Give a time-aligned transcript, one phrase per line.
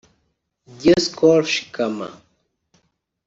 [0.79, 2.07] Dioscore Shikama